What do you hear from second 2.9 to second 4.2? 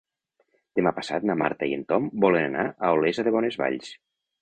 Olesa de Bonesvalls.